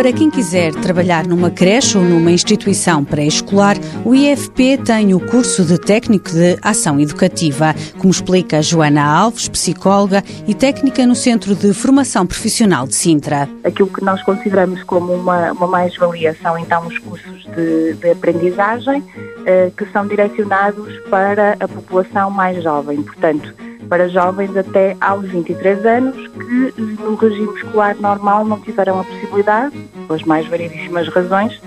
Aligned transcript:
Para 0.00 0.14
quem 0.14 0.30
quiser 0.30 0.72
trabalhar 0.76 1.26
numa 1.26 1.50
creche 1.50 1.98
ou 1.98 2.02
numa 2.02 2.30
instituição 2.30 3.04
pré-escolar, 3.04 3.76
o 4.02 4.14
IFP 4.14 4.78
tem 4.78 5.12
o 5.12 5.20
curso 5.20 5.62
de 5.62 5.78
técnico 5.78 6.30
de 6.30 6.56
ação 6.62 6.98
educativa, 6.98 7.74
como 7.98 8.10
explica 8.10 8.62
Joana 8.62 9.04
Alves, 9.04 9.46
psicóloga 9.46 10.24
e 10.48 10.54
técnica 10.54 11.06
no 11.06 11.14
Centro 11.14 11.54
de 11.54 11.74
Formação 11.74 12.26
Profissional 12.26 12.86
de 12.86 12.94
Sintra. 12.94 13.46
Aquilo 13.62 13.88
que 13.88 14.02
nós 14.02 14.22
consideramos 14.22 14.82
como 14.84 15.12
uma, 15.12 15.52
uma 15.52 15.66
mais-valia 15.66 16.34
são 16.40 16.58
então 16.58 16.86
os 16.86 16.96
cursos 16.96 17.44
de, 17.54 17.92
de 17.92 18.10
aprendizagem 18.10 19.04
eh, 19.44 19.70
que 19.76 19.84
são 19.92 20.06
direcionados 20.06 20.98
para 21.10 21.58
a 21.60 21.68
população 21.68 22.30
mais 22.30 22.64
jovem, 22.64 23.02
portanto, 23.02 23.54
para 23.90 24.08
jovens 24.08 24.56
até 24.56 24.96
aos 25.00 25.28
23 25.28 25.84
anos 25.84 26.16
que 26.28 26.80
no 27.02 27.16
regime 27.16 27.52
escolar 27.56 27.96
normal 27.96 28.44
não 28.44 28.60
tiveram 28.60 29.00
a 29.00 29.04
possibilidade, 29.04 29.76
pelas 30.06 30.22
mais 30.22 30.46
variedíssimas 30.46 31.08
razões, 31.08 31.60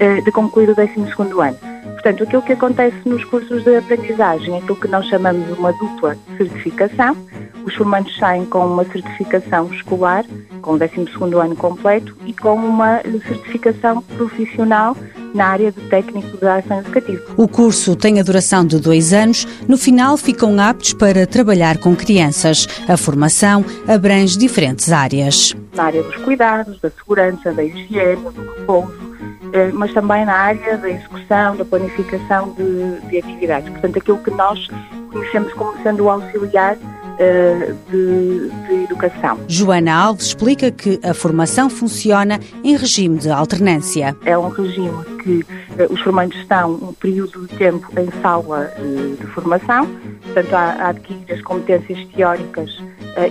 eh, 0.00 0.20
de 0.20 0.32
concluir 0.32 0.68
o 0.68 0.74
12º 0.74 1.40
ano. 1.40 1.56
Portanto, 1.92 2.24
aquilo 2.24 2.42
que 2.42 2.52
acontece 2.52 2.96
nos 3.08 3.24
cursos 3.24 3.62
de 3.62 3.76
aprendizagem 3.76 4.58
aquilo 4.58 4.76
que 4.76 4.88
nós 4.88 5.06
chamamos 5.06 5.46
de 5.46 5.52
uma 5.52 5.72
dupla 5.72 6.16
certificação. 6.36 7.16
Os 7.64 7.74
formandos 7.74 8.16
saem 8.16 8.44
com 8.46 8.66
uma 8.66 8.84
certificação 8.84 9.72
escolar, 9.72 10.24
com 10.60 10.72
o 10.72 10.78
12º 10.78 11.38
ano 11.38 11.54
completo, 11.54 12.16
e 12.26 12.32
com 12.32 12.54
uma 12.54 13.00
certificação 13.02 14.02
profissional 14.02 14.96
na 15.34 15.46
área 15.46 15.72
de 15.72 15.80
técnico 15.88 16.36
de 16.36 16.46
ação 16.46 16.80
educativa. 16.80 17.22
O 17.36 17.48
curso 17.48 17.96
tem 17.96 18.20
a 18.20 18.22
duração 18.22 18.64
de 18.64 18.78
dois 18.78 19.12
anos. 19.12 19.46
No 19.66 19.76
final, 19.76 20.16
ficam 20.16 20.58
aptos 20.60 20.92
para 20.92 21.26
trabalhar 21.26 21.78
com 21.78 21.94
crianças. 21.94 22.66
A 22.88 22.96
formação 22.96 23.64
abrange 23.86 24.38
diferentes 24.38 24.90
áreas. 24.92 25.54
Na 25.74 25.84
área 25.84 26.02
dos 26.02 26.16
cuidados, 26.16 26.80
da 26.80 26.90
segurança, 26.90 27.52
da 27.52 27.62
higiene, 27.62 28.22
do 28.22 28.54
repouso, 28.58 29.08
eh, 29.52 29.70
mas 29.72 29.92
também 29.92 30.24
na 30.24 30.34
área 30.34 30.76
da 30.76 30.90
execução, 30.90 31.56
da 31.56 31.64
planificação 31.64 32.54
de, 32.54 33.08
de 33.08 33.18
atividades. 33.18 33.68
Portanto, 33.70 33.98
aquilo 33.98 34.18
que 34.18 34.30
nós 34.30 34.68
conhecemos 35.10 35.52
como 35.54 35.80
sendo 35.82 36.04
o 36.04 36.10
auxiliar 36.10 36.76
eh, 37.18 37.74
de, 37.90 38.50
de, 38.68 38.84
educação. 38.84 39.40
Joana 39.48 39.92
Alves 39.92 40.26
explica 40.26 40.70
que 40.70 41.00
a 41.02 41.12
formação 41.12 41.68
funciona 41.68 42.38
em 42.62 42.76
regime 42.76 43.18
de 43.18 43.28
alternância. 43.28 44.16
É 44.24 44.38
um 44.38 44.48
regime 44.48 45.04
que 45.28 45.44
uh, 45.82 45.92
os 45.92 46.00
formandos 46.00 46.38
estão 46.38 46.74
um 46.74 46.94
período 46.94 47.46
de 47.46 47.54
tempo 47.56 47.86
em 48.00 48.10
sala 48.22 48.72
uh, 48.78 49.16
de 49.16 49.26
formação, 49.26 49.86
portanto, 50.22 50.54
a, 50.54 50.58
a 50.58 50.88
adquirir 50.88 51.30
as 51.30 51.42
competências 51.42 52.06
teóricas 52.14 52.78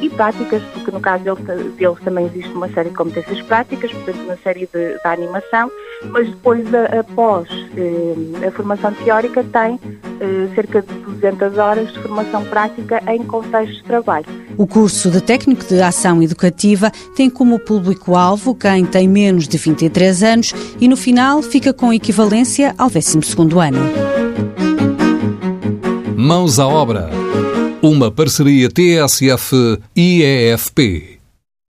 e 0.01 0.09
práticas, 0.09 0.61
porque 0.73 0.91
no 0.91 0.99
caso 0.99 1.23
deles, 1.23 1.73
deles, 1.75 1.99
também 2.03 2.25
existe 2.25 2.51
uma 2.51 2.67
série 2.67 2.89
de 2.89 2.95
competências 2.95 3.41
práticas, 3.43 3.89
portanto, 3.89 4.19
uma 4.25 4.35
série 4.43 4.67
de, 4.73 4.95
de 4.95 4.99
animação, 5.05 5.71
mas 6.09 6.27
depois, 6.27 6.67
após 6.99 7.47
a 8.45 8.51
formação 8.51 8.93
teórica, 8.95 9.45
tem 9.45 9.79
cerca 10.53 10.81
de 10.81 10.93
200 10.93 11.57
horas 11.57 11.93
de 11.93 11.99
formação 11.99 12.43
prática 12.45 13.01
em 13.07 13.23
contexto 13.23 13.75
de 13.75 13.83
trabalho. 13.83 14.25
O 14.57 14.65
curso 14.65 15.11
de 15.11 15.21
técnico 15.21 15.63
de 15.65 15.79
ação 15.81 16.21
educativa 16.21 16.91
tem 17.15 17.29
como 17.29 17.59
público-alvo 17.59 18.55
quem 18.55 18.85
tem 18.85 19.07
menos 19.07 19.47
de 19.47 19.55
23 19.55 20.23
anos 20.23 20.53
e 20.81 20.87
no 20.87 20.97
final 20.97 21.43
fica 21.43 21.71
com 21.87 21.93
equivalência 21.93 22.75
ao 22.77 22.89
12º 22.89 23.65
ano. 23.65 23.79
Mãos 26.17 26.59
à 26.59 26.67
obra. 26.67 27.09
Uma 27.81 28.11
parceria 28.11 28.67
TSF-IEFP. 28.69 29.87